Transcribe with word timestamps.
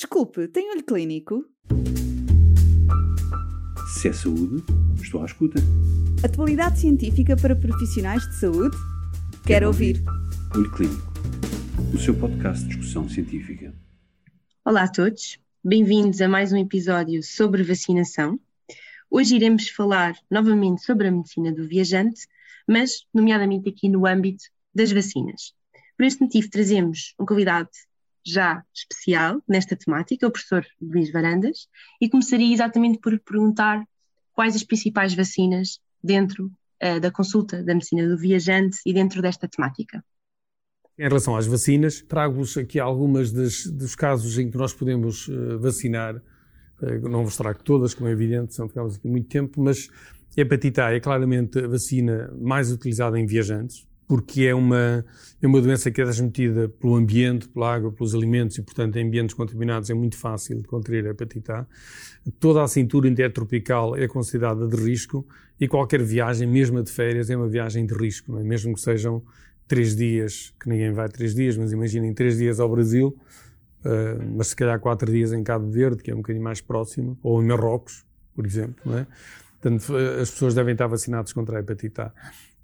Desculpe, 0.00 0.46
tem 0.46 0.70
olho 0.70 0.84
clínico? 0.84 1.44
Se 3.96 4.06
é 4.06 4.12
saúde, 4.12 4.62
estou 5.02 5.20
à 5.22 5.26
escuta. 5.26 5.58
Atualidade 6.24 6.78
científica 6.78 7.36
para 7.36 7.56
profissionais 7.56 8.22
de 8.28 8.36
saúde? 8.36 8.76
Quero, 8.76 9.42
Quero 9.44 9.66
ouvir. 9.66 9.96
ouvir. 9.96 10.54
Olho 10.54 10.70
Clínico, 10.70 11.12
o 11.92 11.98
seu 11.98 12.14
podcast 12.14 12.62
de 12.62 12.68
discussão 12.76 13.08
científica. 13.08 13.74
Olá 14.64 14.84
a 14.84 14.88
todos, 14.88 15.36
bem-vindos 15.64 16.20
a 16.20 16.28
mais 16.28 16.52
um 16.52 16.58
episódio 16.58 17.20
sobre 17.24 17.64
vacinação. 17.64 18.38
Hoje 19.10 19.34
iremos 19.34 19.68
falar 19.68 20.16
novamente 20.30 20.84
sobre 20.84 21.08
a 21.08 21.10
medicina 21.10 21.50
do 21.52 21.66
viajante, 21.66 22.28
mas 22.68 23.04
nomeadamente 23.12 23.68
aqui 23.68 23.88
no 23.88 24.06
âmbito 24.06 24.44
das 24.72 24.92
vacinas. 24.92 25.52
Por 25.96 26.06
este 26.06 26.22
motivo 26.22 26.48
trazemos 26.50 27.16
um 27.18 27.26
convidado 27.26 27.70
já 28.24 28.62
especial 28.74 29.42
nesta 29.48 29.76
temática, 29.76 30.26
o 30.26 30.30
professor 30.30 30.64
Luís 30.80 31.10
Varandas, 31.10 31.68
e 32.00 32.08
começaria 32.08 32.52
exatamente 32.52 32.98
por 32.98 33.18
perguntar 33.20 33.84
quais 34.32 34.54
as 34.54 34.62
principais 34.62 35.14
vacinas 35.14 35.80
dentro 36.02 36.52
uh, 36.82 37.00
da 37.00 37.10
consulta 37.10 37.62
da 37.62 37.74
medicina 37.74 38.08
do 38.08 38.16
viajante 38.16 38.78
e 38.86 38.92
dentro 38.92 39.20
desta 39.20 39.48
temática. 39.48 40.04
Em 40.98 41.04
relação 41.04 41.36
às 41.36 41.46
vacinas, 41.46 42.02
trago-vos 42.02 42.56
aqui 42.56 42.78
algumas 42.78 43.32
das, 43.32 43.66
dos 43.66 43.94
casos 43.94 44.38
em 44.38 44.50
que 44.50 44.56
nós 44.56 44.72
podemos 44.72 45.28
uh, 45.28 45.58
vacinar. 45.58 46.16
Uh, 46.80 47.08
não 47.08 47.24
vos 47.24 47.36
trago 47.36 47.62
todas, 47.62 47.94
como 47.94 48.08
é 48.08 48.12
evidente, 48.12 48.54
são 48.54 48.68
ficamos 48.68 48.96
aqui 48.96 49.08
muito 49.08 49.28
tempo, 49.28 49.60
mas 49.62 49.88
a 50.36 50.40
hepatite 50.40 50.80
A 50.80 50.92
é 50.92 51.00
claramente 51.00 51.58
a 51.58 51.66
vacina 51.66 52.32
mais 52.38 52.70
utilizada 52.70 53.18
em 53.18 53.26
viajantes 53.26 53.87
porque 54.08 54.44
é 54.46 54.54
uma, 54.54 55.04
é 55.40 55.46
uma 55.46 55.60
doença 55.60 55.90
que 55.90 56.00
é 56.00 56.04
transmitida 56.04 56.66
pelo 56.66 56.96
ambiente, 56.96 57.46
pela 57.46 57.74
água, 57.74 57.92
pelos 57.92 58.14
alimentos 58.14 58.56
e, 58.56 58.62
portanto, 58.62 58.96
em 58.96 59.06
ambientes 59.06 59.34
contaminados 59.34 59.90
é 59.90 59.94
muito 59.94 60.16
fácil 60.16 60.62
de 60.62 60.66
contrair 60.66 61.06
a 61.06 61.10
hepatite 61.10 61.52
A. 61.52 61.66
Toda 62.40 62.62
a 62.62 62.66
cintura 62.66 63.06
intertropical 63.06 63.94
é 63.94 64.08
considerada 64.08 64.66
de 64.66 64.76
risco 64.76 65.26
e 65.60 65.68
qualquer 65.68 66.02
viagem, 66.02 66.48
mesmo 66.48 66.78
a 66.78 66.82
de 66.82 66.90
férias, 66.90 67.28
é 67.28 67.36
uma 67.36 67.48
viagem 67.48 67.84
de 67.84 67.94
risco, 67.94 68.38
é? 68.38 68.42
mesmo 68.42 68.72
que 68.74 68.80
sejam 68.80 69.22
três 69.66 69.94
dias, 69.94 70.54
que 70.58 70.70
ninguém 70.70 70.90
vai 70.90 71.08
três 71.10 71.34
dias, 71.34 71.58
mas 71.58 71.70
imaginem 71.70 72.14
três 72.14 72.38
dias 72.38 72.58
ao 72.58 72.68
Brasil, 72.70 73.14
uh, 73.84 74.36
mas 74.36 74.48
se 74.48 74.56
calhar 74.56 74.80
quatro 74.80 75.12
dias 75.12 75.34
em 75.34 75.44
Cabo 75.44 75.70
Verde, 75.70 76.02
que 76.02 76.10
é 76.10 76.14
um 76.14 76.18
bocadinho 76.18 76.42
mais 76.42 76.62
próximo, 76.62 77.18
ou 77.22 77.42
em 77.42 77.46
Marrocos, 77.46 78.06
por 78.34 78.46
exemplo, 78.46 78.76
não 78.86 78.98
é? 78.98 79.06
Portanto, 79.60 79.96
as 79.96 80.30
pessoas 80.30 80.54
devem 80.54 80.72
estar 80.72 80.86
vacinadas 80.86 81.32
contra 81.32 81.58
a 81.58 81.60
hepatite 81.60 82.00
A. 82.00 82.12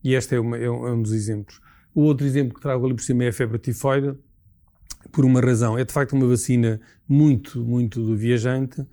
E 0.05 0.15
este 0.15 0.37
é, 0.37 0.41
uma, 0.41 0.59
é, 0.59 0.71
um, 0.71 0.87
é 0.87 0.93
um 0.93 1.03
dos 1.03 1.13
exemplos. 1.13 1.61
O 1.95 2.03
outro 2.03 2.27
exemplo 2.27 2.55
que 2.55 2.61
trago 2.61 2.85
ali 2.85 2.95
por 2.95 3.03
cima 3.03 3.25
é 3.25 3.29
a 3.29 3.33
febre 3.33 3.59
tifoide, 3.59 4.15
por 5.11 5.25
uma 5.25 5.41
razão. 5.41 5.79
É 5.79 5.85
de 5.85 5.93
facto 5.93 6.13
uma 6.13 6.27
vacina 6.27 6.81
muito, 7.09 7.65
muito 7.65 8.05
do 8.05 8.15
viajante, 8.15 8.85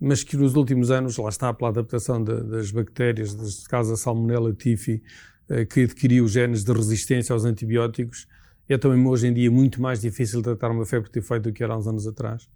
mas 0.00 0.22
que 0.22 0.36
nos 0.36 0.54
últimos 0.54 0.90
anos, 0.90 1.16
lá 1.16 1.28
está 1.28 1.52
pela 1.52 1.70
adaptação 1.70 2.22
de, 2.22 2.42
das 2.44 2.70
bactérias, 2.70 3.34
neste 3.34 3.68
caso 3.68 3.92
a 3.92 3.96
Salmonella 3.96 4.52
tifi, 4.52 5.02
eh, 5.48 5.64
que 5.64 5.82
adquiriu 5.82 6.26
genes 6.28 6.64
de 6.64 6.72
resistência 6.72 7.32
aos 7.32 7.44
antibióticos, 7.44 8.26
é 8.68 8.78
também 8.78 9.04
hoje 9.06 9.26
em 9.26 9.34
dia 9.34 9.50
muito 9.50 9.82
mais 9.82 10.00
difícil 10.00 10.42
tratar 10.42 10.70
uma 10.70 10.86
febre 10.86 11.10
tifoide 11.10 11.44
do 11.44 11.52
que 11.52 11.62
era 11.62 11.74
há 11.74 11.78
uns 11.78 11.86
anos 11.86 12.06
atrás. 12.06 12.48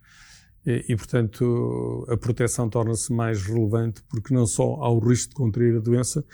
E, 0.67 0.85
e, 0.89 0.97
portanto, 0.97 2.05
a 2.09 2.17
proteção 2.17 2.69
torna-se 2.69 3.13
mais 3.13 3.43
relevante 3.43 4.03
porque 4.09 4.35
não 4.35 4.47
só 4.47 4.75
há 4.83 4.91
o 4.91 4.99
risco 4.99 5.31
de 5.31 5.37
contrair 5.37 5.77
a 5.77 5.81
doença, 5.81 6.25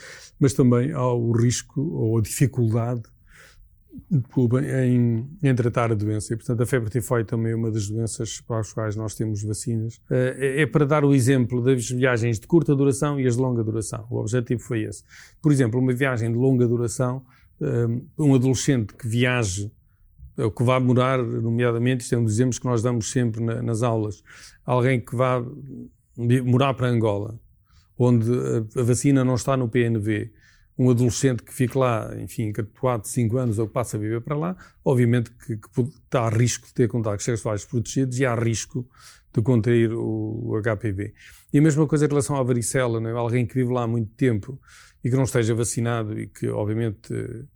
mas 0.41 0.55
também 0.55 0.93
há 0.93 1.07
o 1.13 1.33
risco 1.33 1.81
ou 1.81 2.19
a 2.19 2.23
dificuldade 2.23 3.03
em, 4.87 5.29
em 5.43 5.55
tratar 5.55 5.93
a 5.93 5.95
doença. 5.95 6.33
E, 6.33 6.37
portanto, 6.37 6.63
a 6.63 6.67
febre 6.67 6.91
tifoide 6.91 7.29
também 7.29 7.53
é 7.53 7.57
uma 7.57 7.71
das 7.71 7.89
doenças 7.89 8.41
para 8.41 8.61
as 8.61 8.73
quais 8.73 8.97
nós 8.97 9.15
temos 9.15 9.43
vacinas. 9.43 10.01
Eh, 10.11 10.37
é, 10.39 10.63
é 10.63 10.67
para 10.67 10.87
dar 10.87 11.05
o 11.05 11.15
exemplo 11.15 11.63
das 11.63 11.91
viagens 11.91 12.41
de 12.41 12.47
curta 12.47 12.75
duração 12.75 13.21
e 13.21 13.27
as 13.27 13.37
de 13.37 13.43
longa 13.43 13.63
duração. 13.63 14.07
O 14.11 14.19
objetivo 14.19 14.61
foi 14.63 14.85
esse. 14.85 15.05
Por 15.43 15.53
exemplo, 15.53 15.79
uma 15.79 15.93
viagem 15.93 16.33
de 16.33 16.39
longa 16.39 16.67
duração, 16.67 17.23
eh, 17.61 17.87
um 18.19 18.35
adolescente 18.35 18.95
que 18.95 19.07
viaje 19.07 19.71
o 20.45 20.51
que 20.51 20.63
vai 20.63 20.81
morar, 20.81 21.19
nomeadamente, 21.19 22.03
isto 22.03 22.15
é 22.15 22.19
um 22.19 22.25
dos 22.25 22.35
exemplos 22.35 22.59
que 22.59 22.65
nós 22.67 22.83
damos 22.83 23.11
sempre 23.11 23.43
na, 23.43 23.63
nas 23.63 23.83
aulas, 23.83 24.23
alguém 24.65 25.01
que 25.01 25.15
vá 25.15 25.43
morar 26.45 26.75
para 26.75 26.89
Angola, 26.89 27.39
onde 27.99 28.31
a, 28.31 28.81
a, 28.81 28.83
vacina 28.83 29.25
não 29.25 29.35
está 29.35 29.57
no 29.57 29.69
PNV, 29.69 30.33
um 30.83 30.91
adolescente 30.91 31.43
que 31.43 31.53
fica 31.53 31.79
lá, 31.79 32.11
enfim, 32.19 32.53
catuado 32.53 33.05
de 33.05 33.09
5 33.09 33.37
anos 33.39 33.59
ou 33.59 33.67
que 33.67 33.73
passa 33.73 33.97
a 33.97 34.01
viver 34.01 34.21
para 34.21 34.37
lá, 34.37 34.57
obviamente 34.85 35.31
que, 35.31 35.57
que 35.57 35.81
está 35.81 36.23
a 36.23 36.29
risco 36.29 36.67
de 36.67 36.75
ter 36.75 36.89
contactos 36.89 37.25
sexuais 37.25 37.65
protegidos 37.65 38.19
e 38.19 38.27
há 38.27 38.35
risco 38.35 38.87
de 39.33 39.41
contrair 39.41 39.93
o, 39.93 40.51
o 40.51 40.61
HPV. 40.61 41.15
E 41.53 41.59
a 41.59 41.63
mesma 41.63 41.87
coisa 41.87 42.05
em 42.05 42.09
relação 42.09 42.37
à 42.37 42.43
varicela, 42.43 43.01
é? 43.09 43.13
alguém 43.13 43.47
que 43.47 43.55
vive 43.55 43.73
lá 43.73 43.85
há 43.85 43.87
muito 43.87 44.11
tempo 44.15 44.61
e 45.05 45.11
que 45.11 45.17
não 45.17 45.25
esteja 45.25 45.55
vacinado 45.55 46.19
e 46.19 46.27
que, 46.27 46.49
obviamente, 46.49 47.13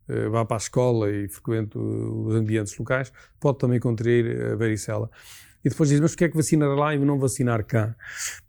eh, 0.09 0.29
vá 0.29 0.45
para 0.45 0.57
a 0.57 0.59
escola 0.59 1.11
e 1.11 1.29
frequente 1.29 1.79
os 1.79 2.35
ambientes 2.35 2.77
locais, 2.77 3.13
pode 3.39 3.59
também 3.59 3.79
contrair 3.79 4.53
a 4.53 4.57
varicela. 4.57 5.11
E 5.65 5.69
depois 5.69 5.89
diz, 5.89 6.01
mas 6.01 6.13
porquê 6.13 6.25
é 6.25 6.29
que 6.29 6.37
vacinar 6.37 6.69
lá 6.71 6.95
e 6.95 6.99
não 6.99 7.19
vacinar 7.19 7.65
cá? 7.65 7.95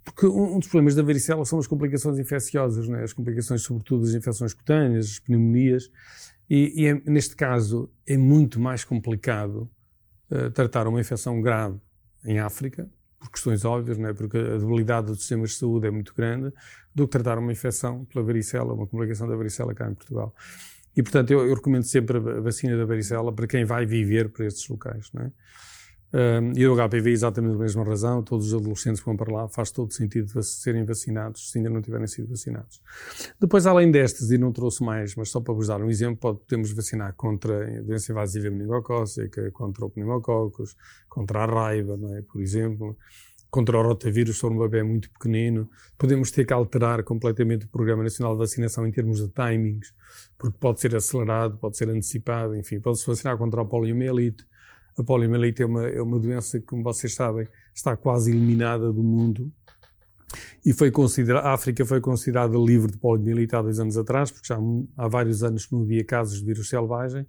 Porque 0.04 0.26
um 0.26 0.60
dos 0.60 0.68
problemas 0.68 0.96
da 0.96 1.02
varicela 1.02 1.44
são 1.46 1.60
as 1.60 1.68
complicações 1.68 2.20
infecciosas, 2.20 2.88
né? 2.88 3.04
as 3.04 3.14
complicações, 3.14 3.62
sobretudo, 3.62 4.06
das 4.06 4.14
infecções 4.14 4.54
cutâneas, 4.54 5.06
as 5.06 5.20
pneumonias, 5.20 5.90
e, 6.50 6.84
e 6.84 6.88
é, 6.88 7.02
neste 7.06 7.36
caso 7.36 7.90
é 8.06 8.18
muito 8.18 8.60
mais 8.60 8.84
complicado 8.84 9.70
uh, 10.32 10.50
tratar 10.52 10.88
uma 10.88 11.00
infecção 11.02 11.42
grave 11.42 11.80
em 12.24 12.40
África, 12.40 12.90
por 13.20 13.32
questões 13.32 13.66
óbvias, 13.66 13.98
é? 14.00 14.14
porque 14.14 14.38
a 14.38 14.58
debilidade 14.58 15.08
dos 15.08 15.20
sistemas 15.20 15.52
de 15.52 15.56
saúde 15.58 15.88
é 15.88 15.92
muito 15.92 16.14
grande, 16.14 16.54
do 16.94 17.08
que 17.08 17.12
tratar 17.12 17.38
uma 17.38 17.52
infecção 17.52 18.06
pela 18.06 18.24
varicela, 18.24 18.74
uma 18.74 18.88
complicação 18.88 19.28
da 19.28 19.36
varicela 19.36 19.74
cá 19.74 19.90
em 19.90 19.94
Portugal. 19.94 20.34
E, 20.96 21.04
portanto, 21.04 21.30
eu, 21.30 21.46
eu 21.46 21.54
recomendo 21.54 21.84
sempre 21.84 22.18
a 22.18 22.40
vacina 22.42 22.76
da 22.76 22.86
varicela 22.86 23.32
para 23.32 23.46
quem 23.46 23.64
vai 23.64 23.86
viver 23.86 24.30
para 24.30 24.48
estes 24.48 24.68
locais. 24.68 25.12
Não 25.14 25.24
é? 25.24 25.32
E 26.56 26.66
o 26.66 26.76
HPV, 26.76 27.12
exatamente 27.12 27.52
pela 27.52 27.64
mesma 27.64 27.84
razão, 27.84 28.24
todos 28.24 28.48
os 28.48 28.54
adolescentes 28.54 29.02
que 29.02 29.06
vão 29.06 29.18
para 29.18 29.32
lá, 29.32 29.48
faz 29.50 29.72
todo 29.72 29.94
sentido 29.94 30.42
serem 30.42 30.86
vacinados 30.86 31.52
se 31.52 31.58
ainda 31.58 31.70
não 31.70 31.82
tiverem 31.82 32.08
sido 32.08 32.30
vacinados. 32.30 32.82
Depois, 33.40 33.66
além 33.66 33.92
destes, 33.92 34.32
e 34.32 34.38
não 34.38 34.52
trouxe 34.52 34.84
mais, 34.84 35.16
mas 35.16 35.30
só 35.30 35.42
para 35.42 35.54
vos 35.54 35.68
dar 35.68 35.82
um 35.82 35.90
exemplo, 35.90 36.18
pode, 36.18 36.40
podemos 36.40 36.72
vacinar 36.72 37.14
contra 37.16 37.80
a 37.80 37.82
doença 37.82 38.12
invasiva 38.12 38.50
meningocócica, 38.50 39.52
contra 39.52 39.86
o 39.86 39.90
pneumococos, 39.90 40.76
contra 41.10 41.44
a 41.44 41.46
raiva, 41.46 41.98
não 41.98 42.16
é? 42.16 42.22
por 42.22 42.42
exemplo 42.42 42.98
contra 43.50 43.78
o 43.78 43.82
rotavírus 43.82 44.36
se 44.36 44.42
for 44.42 44.52
um 44.52 44.58
bebê 44.60 44.84
muito 44.84 45.10
pequenino. 45.10 45.70
Podemos 45.98 46.32
ter 46.32 46.46
que 46.46 46.54
alterar 46.54 47.04
completamente 47.04 47.66
o 47.66 47.70
Programa 47.70 48.04
Nacional 48.04 48.34
de 48.34 48.40
Vacinação 48.40 48.86
em 48.86 48.92
termos 48.92 49.20
de 49.20 49.30
timings, 49.30 49.94
porque 50.38 50.58
pode 50.60 50.80
ser 50.80 50.96
acelerado, 50.96 51.58
pode 51.58 51.78
ser 51.78 51.90
antecipado, 51.90 52.56
enfim, 52.56 52.80
pode-se 52.80 53.08
vacinar 53.08 53.38
contra 53.38 53.62
a 53.62 53.66
poliomielite. 53.66 54.46
A 54.98 55.04
poliomielite 55.04 55.62
é 55.62 55.66
uma, 55.66 55.88
é 55.88 56.02
uma 56.02 56.20
doença 56.20 56.60
que, 56.60 56.66
como 56.66 56.84
vocês 56.84 57.14
sabem, 57.14 57.48
está 57.74 57.96
quase 57.96 58.32
eliminada 58.32 58.92
do 58.92 59.04
mundo. 59.04 59.52
E 60.66 60.74
foi 60.74 60.92
considerada, 60.92 61.48
a 61.48 61.54
África 61.54 61.86
foi 61.86 62.02
considerada 62.02 62.58
livre 62.58 62.92
de 62.92 62.98
poliomielite 62.98 63.56
há 63.56 63.62
dois 63.62 63.80
anos 63.80 63.98
atrás, 63.98 64.32
porque 64.32 64.48
já 64.48 64.58
há 64.98 65.08
vários 65.08 65.44
anos 65.44 65.66
que 65.66 65.74
não 65.74 65.84
havia 65.84 66.04
casos 66.04 66.40
de 66.40 66.46
vírus 66.46 66.68
selvagem, 66.68 67.26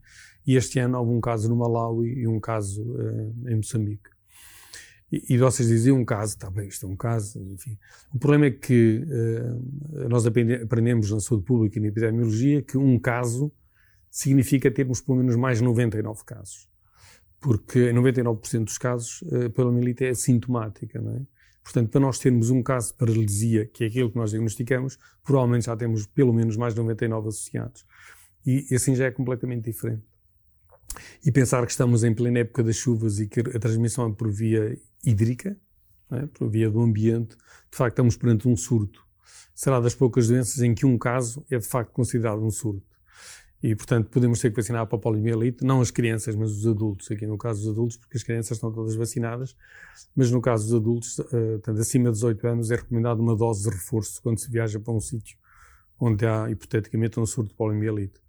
e 0.46 0.56
este 0.56 0.78
ano 0.78 0.98
houve 0.98 1.12
um 1.12 1.20
caso 1.20 1.48
no 1.48 1.56
Malawi 1.56 2.20
e 2.20 2.26
um 2.26 2.40
caso 2.40 2.82
uh, 2.82 3.48
em 3.48 3.56
Moçambique. 3.56 4.08
E, 5.12 5.34
e 5.34 5.38
vocês 5.38 5.68
diziam 5.68 5.98
um 5.98 6.04
caso, 6.04 6.34
está 6.34 6.50
bem, 6.50 6.68
isto 6.68 6.86
é 6.86 6.88
um 6.88 6.96
caso, 6.96 7.38
enfim. 7.52 7.78
O 8.14 8.18
problema 8.18 8.46
é 8.46 8.50
que 8.50 9.04
uh, 9.04 10.08
nós 10.08 10.24
aprendemos 10.26 11.10
na 11.10 11.20
saúde 11.20 11.44
pública 11.44 11.78
e 11.78 11.82
na 11.82 11.88
epidemiologia 11.88 12.62
que 12.62 12.78
um 12.78 12.98
caso 12.98 13.52
significa 14.10 14.70
termos 14.70 15.00
pelo 15.02 15.18
menos 15.18 15.36
mais 15.36 15.60
99 15.60 16.24
casos. 16.24 16.66
Porque 17.40 17.90
em 17.90 17.94
99% 17.94 18.64
dos 18.64 18.78
casos 18.78 19.22
uh, 19.22 19.46
a 19.46 19.50
poliomielite 19.50 20.04
é 20.04 20.14
sintomática, 20.14 21.00
não 21.00 21.14
é? 21.14 21.20
Portanto, 21.62 21.90
para 21.90 22.00
nós 22.00 22.18
termos 22.18 22.48
um 22.48 22.62
caso 22.62 22.92
de 22.92 22.94
paralisia, 22.94 23.66
que 23.66 23.84
é 23.84 23.88
aquilo 23.88 24.10
que 24.10 24.16
nós 24.16 24.30
diagnosticamos, 24.30 24.98
provavelmente 25.22 25.66
já 25.66 25.76
temos 25.76 26.06
pelo 26.06 26.32
menos 26.32 26.56
mais 26.56 26.74
99 26.74 27.28
associados. 27.28 27.84
E, 28.46 28.66
e 28.70 28.74
assim 28.74 28.94
já 28.94 29.04
é 29.04 29.10
completamente 29.10 29.64
diferente. 29.64 30.02
E 31.22 31.30
pensar 31.30 31.64
que 31.66 31.70
estamos 31.70 32.04
em 32.04 32.14
plena 32.14 32.38
época 32.38 32.62
das 32.62 32.76
chuvas 32.76 33.20
e 33.20 33.26
que 33.26 33.40
a 33.40 33.58
transmissão 33.58 34.08
é 34.08 34.12
por 34.12 34.30
via 34.30 34.78
hídrica, 35.04 35.56
é? 36.10 36.26
por 36.26 36.48
via 36.48 36.70
do 36.70 36.80
ambiente, 36.80 37.36
de 37.70 37.76
facto 37.76 37.92
estamos 37.92 38.16
perante 38.16 38.48
um 38.48 38.56
surto. 38.56 39.06
Será 39.54 39.78
das 39.78 39.94
poucas 39.94 40.28
doenças 40.28 40.62
em 40.62 40.74
que 40.74 40.86
um 40.86 40.96
caso 40.96 41.44
é 41.50 41.58
de 41.58 41.66
facto 41.66 41.92
considerado 41.92 42.42
um 42.42 42.50
surto. 42.50 42.86
E, 43.62 43.74
portanto, 43.74 44.08
podemos 44.08 44.40
ter 44.40 44.50
que 44.50 44.56
vacinar 44.56 44.86
para 44.86 44.96
a 44.96 45.00
poliomielite, 45.00 45.64
não 45.64 45.80
as 45.80 45.90
crianças, 45.90 46.36
mas 46.36 46.52
os 46.52 46.66
adultos. 46.66 47.10
Aqui 47.10 47.26
no 47.26 47.36
caso 47.36 47.60
dos 47.60 47.70
adultos, 47.70 47.96
porque 47.96 48.16
as 48.16 48.22
crianças 48.22 48.56
estão 48.56 48.70
todas 48.70 48.94
vacinadas, 48.94 49.56
mas 50.14 50.30
no 50.30 50.40
caso 50.40 50.64
dos 50.64 50.74
adultos, 50.74 51.18
uh, 51.18 51.24
portanto, 51.54 51.80
acima 51.80 52.04
de 52.04 52.12
18 52.12 52.46
anos, 52.46 52.70
é 52.70 52.76
recomendado 52.76 53.20
uma 53.20 53.34
dose 53.34 53.64
de 53.64 53.70
reforço 53.70 54.22
quando 54.22 54.38
se 54.38 54.50
viaja 54.50 54.78
para 54.78 54.92
um 54.92 55.00
sítio 55.00 55.36
onde 56.00 56.24
há, 56.24 56.48
hipoteticamente, 56.48 57.18
um 57.18 57.26
surto 57.26 57.50
de 57.50 57.56
poliomielite. 57.56 58.20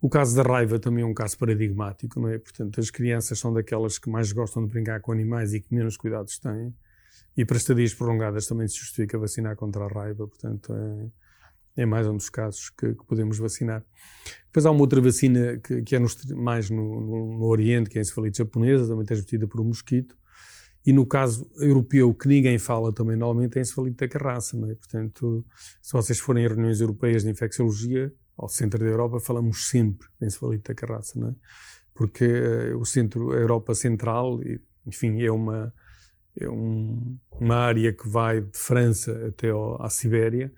O 0.00 0.08
caso 0.08 0.34
da 0.34 0.42
raiva 0.42 0.78
também 0.78 1.04
é 1.04 1.06
um 1.06 1.14
caso 1.14 1.36
paradigmático, 1.38 2.18
não 2.18 2.28
é? 2.28 2.38
Portanto, 2.38 2.80
as 2.80 2.90
crianças 2.90 3.38
são 3.38 3.52
daquelas 3.52 3.98
que 3.98 4.08
mais 4.08 4.32
gostam 4.32 4.64
de 4.64 4.70
brincar 4.72 5.00
com 5.00 5.12
animais 5.12 5.52
e 5.52 5.60
que 5.60 5.72
menos 5.74 5.96
cuidados 5.96 6.38
têm. 6.38 6.74
E 7.36 7.44
para 7.44 7.58
estadias 7.58 7.94
prolongadas 7.94 8.46
também 8.46 8.66
se 8.66 8.76
justifica 8.76 9.18
vacinar 9.18 9.54
contra 9.56 9.84
a 9.84 9.88
raiva, 9.88 10.26
portanto, 10.26 10.74
é, 10.74 11.10
é 11.76 11.86
mais 11.86 12.06
um 12.06 12.16
dos 12.16 12.28
casos 12.28 12.70
que, 12.70 12.94
que, 12.94 13.06
podemos 13.06 13.38
vacinar. 13.38 13.84
Depois 14.46 14.66
há 14.66 14.70
uma 14.70 14.80
outra 14.80 15.00
vacina 15.00 15.58
que, 15.58 15.82
que 15.82 15.96
é 15.96 16.00
mais 16.34 16.68
no, 16.70 17.00
no, 17.00 17.38
no, 17.38 17.44
Oriente, 17.44 17.88
que 17.88 17.98
é 17.98 18.00
a 18.00 18.02
encefalite 18.02 18.38
japonesa, 18.38 18.88
também 18.88 19.04
transmitida 19.04 19.46
por 19.46 19.60
um 19.60 19.64
mosquito. 19.64 20.16
E 20.84 20.92
no 20.92 21.06
caso 21.06 21.48
europeu, 21.56 22.12
que 22.14 22.26
ninguém 22.26 22.58
fala 22.58 22.92
também 22.92 23.16
normalmente, 23.16 23.56
é 23.56 23.60
a 23.60 23.62
encefalite 23.62 23.96
da 23.98 24.08
carraça, 24.08 24.56
é? 24.56 24.74
Portanto, 24.74 25.44
se 25.82 25.92
vocês 25.92 26.18
forem 26.18 26.46
a 26.46 26.48
reuniões 26.48 26.80
europeias 26.80 27.22
de 27.22 27.30
infecciologia, 27.30 28.12
ao 28.36 28.48
centro 28.48 28.80
da 28.80 28.86
Europa, 28.86 29.20
falamos 29.20 29.68
sempre 29.68 30.08
encefalite 30.20 30.64
da 30.68 30.74
carraça, 30.74 31.18
é? 31.18 31.34
Porque 31.94 32.24
uh, 32.24 32.78
o 32.78 32.86
centro, 32.86 33.32
a 33.32 33.36
Europa 33.36 33.74
Central, 33.74 34.40
enfim, 34.86 35.22
é 35.22 35.30
uma, 35.30 35.72
é 36.38 36.48
um, 36.48 37.18
uma 37.30 37.56
área 37.56 37.92
que 37.92 38.08
vai 38.08 38.40
de 38.40 38.56
França 38.56 39.28
até 39.28 39.50
ao, 39.50 39.80
à 39.82 39.90
Sibéria, 39.90 40.50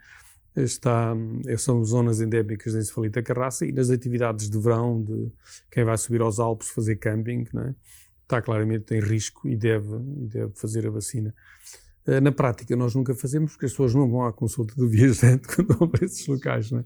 está, 0.57 1.15
são 1.59 1.83
zonas 1.85 2.21
endémicas 2.21 2.75
da 3.11 3.23
carraça 3.23 3.65
e 3.65 3.73
nas 3.73 3.91
atividades 3.91 4.51
de 4.51 4.59
verão 4.59 5.03
de 5.03 5.31
quem 5.71 5.85
vai 5.85 5.97
subir 5.97 6.21
aos 6.21 6.39
Alpes 6.39 6.69
fazer 6.69 6.97
camping, 6.97 7.45
é? 7.57 7.75
está 8.23 8.41
claramente 8.41 8.95
em 8.95 9.01
risco 9.01 9.47
e 9.49 9.57
deve, 9.57 9.97
e 9.97 10.27
deve 10.27 10.53
fazer 10.55 10.87
a 10.87 10.91
vacina. 10.91 11.35
Eh, 12.07 12.21
na 12.21 12.33
prática, 12.33 12.75
nós 12.77 12.95
nunca 12.95 13.15
fazemos 13.15 13.53
porque 13.53 13.67
as 13.67 13.73
pessoas 13.73 13.95
não 13.95 14.09
vão 14.09 14.25
à 14.27 14.33
consulta 14.33 14.75
do 14.75 14.89
viajante 14.91 15.47
quando 15.49 15.77
vão 15.77 15.89
para 15.89 16.05
esses 16.05 16.27
locais. 16.27 16.73
É? 16.73 16.85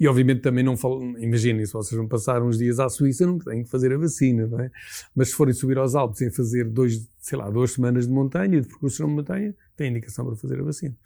E 0.00 0.06
obviamente 0.06 0.40
também 0.40 0.62
não 0.62 0.76
falam, 0.76 1.18
imaginem, 1.18 1.66
se 1.66 1.72
vocês 1.72 1.96
vão 1.98 2.06
passar 2.06 2.40
uns 2.42 2.56
dias 2.56 2.78
à 2.78 2.88
Suíça, 2.88 3.26
não 3.26 3.38
têm 3.38 3.64
que 3.64 3.70
fazer 3.70 3.92
a 3.92 3.98
vacina, 3.98 4.48
é? 4.62 4.70
Mas 5.14 5.30
se 5.30 5.34
forem 5.34 5.52
subir 5.52 5.76
aos 5.76 5.96
Alpes 5.96 6.20
e 6.20 6.30
fazer 6.30 6.64
dois, 6.64 7.08
sei 7.18 7.36
lá, 7.36 7.50
duas 7.50 7.72
semanas 7.72 8.06
de 8.06 8.12
montanha, 8.12 8.60
de 8.60 8.68
percurso 8.68 9.04
de 9.04 9.12
montanha, 9.12 9.54
têm 9.76 9.90
indicação 9.90 10.24
para 10.24 10.36
fazer 10.36 10.60
a 10.60 10.62
vacina. 10.62 10.96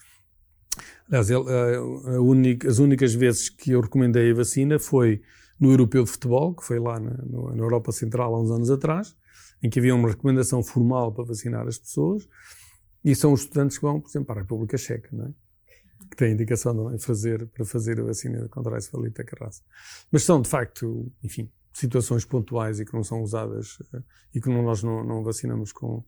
Aliás, 1.09 1.31
a, 1.31 2.21
única, 2.21 2.69
as 2.69 2.79
únicas 2.79 3.15
vezes 3.15 3.49
que 3.49 3.73
eu 3.73 3.81
recomendei 3.81 4.31
a 4.31 4.35
vacina 4.35 4.79
foi 4.79 5.23
no 5.61 5.71
Europeu 5.71 6.05
de 6.05 6.11
Futebol, 6.11 6.55
que 6.55 6.65
foi 6.65 6.79
lá 6.79 6.99
na, 6.99 7.11
na 7.11 7.63
Europa 7.63 7.93
Central 7.93 8.35
há 8.35 8.41
uns 8.41 8.51
anos 8.51 8.71
atrás, 8.71 9.15
em 9.63 9.71
que 9.71 9.79
havia 9.79 9.95
uma 9.95 10.09
recomendação 10.09 10.63
formal 10.63 11.13
para 11.13 11.25
vacinar 11.25 11.67
as 11.69 11.79
pessoas, 11.79 12.29
e 13.05 13.15
são 13.15 13.33
os 13.33 13.43
estudantes 13.43 13.79
que 13.79 13.83
vão, 13.83 14.01
por 14.01 14.09
exemplo, 14.09 14.27
para 14.27 14.41
a 14.41 14.43
República 14.43 14.77
Checa, 14.77 15.09
não 15.13 15.27
é? 15.27 15.31
que 16.11 16.17
têm 16.17 16.33
indicação 16.33 16.95
de 16.95 17.03
fazer, 17.03 17.47
para 17.49 17.65
fazer 17.65 17.99
a 18.01 18.05
vacina 18.05 18.49
contra 18.49 18.75
a 18.75 18.79
encefalite 18.79 19.25
carraça. 19.25 19.63
Mas 20.11 20.25
são, 20.25 20.43
de 20.43 20.49
facto, 20.49 21.11
enfim, 21.23 21.51
situações 21.73 22.25
pontuais 22.25 22.81
e 22.81 22.85
que 22.85 22.93
não 22.93 23.03
são 23.03 23.23
usadas 23.23 23.79
eh, 23.95 24.03
e 24.35 24.41
que 24.41 24.49
nós 24.51 24.83
não, 24.83 25.03
não 25.03 25.23
vacinamos 25.23 25.73
com, 25.73 26.05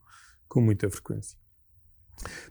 com 0.46 0.61
muita 0.61 0.91
frequência. 0.91 1.38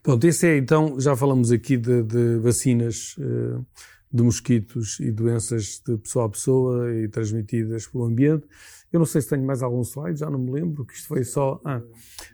Pronto, 0.02 0.26
esse 0.26 0.48
é 0.48 0.58
então, 0.58 1.00
já 1.00 1.16
falamos 1.16 1.52
aqui 1.52 1.78
de, 1.78 2.04
de 2.04 2.38
vacinas 2.38 3.16
uh, 3.18 3.66
de 4.12 4.24
mosquitos 4.24 5.00
e 5.00 5.12
doenças 5.12 5.82
de 5.86 5.98
pessoa 5.98 6.26
a 6.26 6.30
pessoa 6.30 6.94
e 6.94 7.08
transmitidas 7.08 7.88
pelo 7.88 8.06
ambiente. 8.06 8.46
Eu 8.92 9.00
não 9.00 9.08
sei 9.08 9.22
se 9.22 9.30
tenho 9.30 9.44
mais 9.44 9.64
algum 9.64 9.82
slide, 9.82 10.20
já 10.20 10.30
não 10.30 10.38
me 10.38 10.52
lembro, 10.52 10.86
que 10.86 10.94
isto 10.94 11.08
foi 11.08 11.24
só. 11.24 11.60
Ah, 11.66 11.82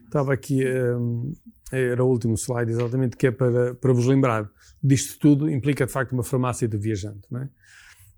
estava 0.03 0.33
aqui, 0.33 0.61
um, 0.65 1.33
era 1.71 2.03
o 2.03 2.09
último 2.09 2.35
slide, 2.35 2.71
exatamente, 2.71 3.15
que 3.15 3.27
é 3.27 3.31
para, 3.31 3.75
para 3.75 3.93
vos 3.93 4.05
lembrar 4.05 4.51
disto 4.83 5.17
tudo, 5.19 5.49
implica 5.49 5.85
de 5.85 5.91
facto 5.91 6.11
uma 6.11 6.23
farmácia 6.23 6.67
do 6.67 6.77
viajante, 6.77 7.21
não 7.31 7.41
é? 7.41 7.49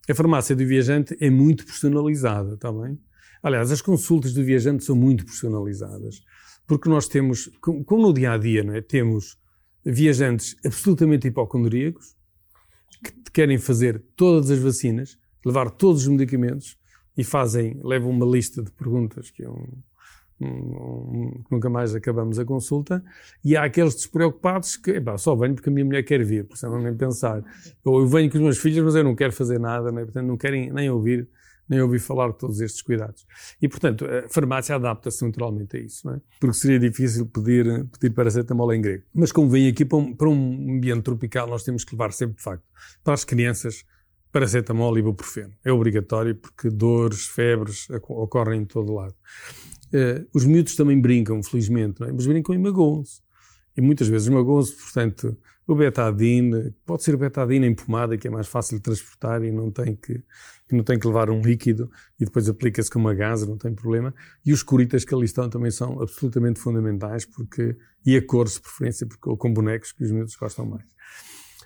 A 0.09 0.15
farmácia 0.15 0.55
do 0.55 0.65
viajante 0.65 1.15
é 1.19 1.29
muito 1.29 1.65
personalizada, 1.65 2.55
está 2.55 2.71
bem? 2.71 2.99
Aliás, 3.43 3.71
as 3.71 3.81
consultas 3.81 4.33
do 4.33 4.43
viajante 4.43 4.83
são 4.83 4.95
muito 4.95 5.23
personalizadas, 5.23 6.23
porque 6.71 6.87
nós 6.87 7.05
temos, 7.05 7.51
como 7.59 8.01
no 8.01 8.13
dia 8.13 8.31
a 8.31 8.37
dia, 8.37 8.65
é? 8.71 8.79
Temos 8.79 9.37
viajantes 9.83 10.55
absolutamente 10.65 11.27
hipocondríacos, 11.27 12.15
que 13.03 13.11
querem 13.33 13.57
fazer 13.57 14.01
todas 14.15 14.49
as 14.49 14.57
vacinas, 14.57 15.19
levar 15.45 15.69
todos 15.69 16.03
os 16.03 16.07
medicamentos 16.07 16.77
e 17.17 17.25
fazem, 17.25 17.77
levam 17.83 18.09
uma 18.09 18.25
lista 18.25 18.63
de 18.63 18.71
perguntas 18.71 19.29
que 19.29 19.43
é 19.43 19.49
um, 19.49 19.67
um, 20.39 20.47
um, 20.47 21.43
nunca 21.51 21.69
mais 21.69 21.93
acabamos 21.93 22.39
a 22.39 22.45
consulta, 22.45 23.03
e 23.43 23.57
há 23.57 23.65
aqueles 23.65 23.93
despreocupados 23.93 24.77
que 24.77 24.93
só 25.17 25.35
venho 25.35 25.55
porque 25.55 25.69
a 25.69 25.73
minha 25.73 25.83
mulher 25.83 26.03
quer 26.03 26.23
vir, 26.23 26.45
precisam 26.45 26.81
nem 26.81 26.95
pensar. 26.95 27.43
Ou 27.83 27.99
eu 27.99 28.07
venho 28.07 28.31
com 28.31 28.37
os 28.37 28.43
meus 28.43 28.57
filhos, 28.59 28.81
mas 28.81 28.95
eu 28.95 29.03
não 29.03 29.13
quero 29.13 29.33
fazer 29.33 29.59
nada, 29.59 29.91
né? 29.91 30.05
portanto 30.05 30.25
não 30.25 30.37
querem 30.37 30.71
nem 30.71 30.89
ouvir, 30.89 31.27
nem 31.67 31.81
ouvir 31.81 31.99
falar 31.99 32.29
de 32.31 32.37
todos 32.37 32.59
estes 32.59 32.81
cuidados. 32.81 33.25
E, 33.61 33.67
portanto, 33.67 34.05
a 34.05 34.27
farmácia 34.27 34.75
adapta-se 34.75 35.23
naturalmente 35.25 35.77
a 35.77 35.79
isso, 35.79 36.09
é? 36.09 36.19
porque 36.39 36.55
seria 36.55 36.79
difícil 36.79 37.25
pedir, 37.25 37.85
pedir 37.87 38.13
paracetamol 38.13 38.73
em 38.73 38.81
grego. 38.81 39.03
Mas 39.13 39.31
como 39.31 39.49
vem 39.49 39.67
aqui 39.67 39.85
para 39.85 39.97
um, 39.97 40.13
para 40.13 40.29
um 40.29 40.77
ambiente 40.77 41.03
tropical, 41.03 41.47
nós 41.47 41.63
temos 41.63 41.83
que 41.83 41.93
levar 41.93 42.11
sempre, 42.11 42.37
de 42.37 42.43
facto, 42.43 42.63
para 43.03 43.13
as 43.13 43.23
crianças, 43.23 43.85
paracetamol 44.31 44.95
e 44.97 44.99
ibuprofeno. 44.99 45.53
É 45.63 45.71
obrigatório 45.71 46.35
porque 46.35 46.69
dores, 46.69 47.25
febres 47.25 47.87
ocorrem 47.89 48.61
em 48.61 48.65
todo 48.65 48.93
lado. 48.93 49.15
Uh, 49.93 50.25
os 50.33 50.45
miúdos 50.45 50.75
também 50.75 50.99
brincam, 50.99 51.41
felizmente, 51.43 52.01
é? 52.03 52.11
mas 52.11 52.25
brincam 52.25 52.55
e 52.55 52.57
magoam-se. 52.57 53.21
E 53.75 53.81
muitas 53.81 54.07
vezes 54.07 54.27
magoam-se, 54.27 54.73
portanto, 54.73 55.37
o 55.65 55.75
betadine, 55.75 56.73
pode 56.85 57.03
ser 57.03 57.15
o 57.15 57.17
betadine 57.17 57.65
em 57.65 57.73
pomada, 57.73 58.17
que 58.17 58.27
é 58.27 58.31
mais 58.31 58.47
fácil 58.47 58.77
de 58.77 58.83
transportar 58.83 59.43
e 59.43 59.51
não 59.51 59.71
tem 59.71 59.95
que, 59.95 60.21
não 60.71 60.83
tem 60.83 60.99
que 60.99 61.07
levar 61.07 61.29
um 61.29 61.41
líquido 61.41 61.89
e 62.19 62.25
depois 62.25 62.49
aplica-se 62.49 62.89
com 62.89 62.99
uma 62.99 63.13
gasa, 63.13 63.45
não 63.45 63.57
tem 63.57 63.73
problema. 63.73 64.13
E 64.45 64.51
os 64.51 64.63
curitas 64.63 65.05
que 65.05 65.13
ali 65.13 65.25
estão 65.25 65.49
também 65.49 65.71
são 65.71 66.01
absolutamente 66.01 66.59
fundamentais, 66.59 67.25
porque, 67.25 67.77
e 68.05 68.15
a 68.15 68.25
cores 68.25 68.53
de 68.53 68.61
preferência, 68.61 69.07
porque, 69.07 69.29
ou 69.29 69.37
com 69.37 69.53
bonecos 69.53 69.91
que 69.91 70.03
os 70.03 70.11
miúdos 70.11 70.35
gostam 70.35 70.65
mais. 70.65 70.85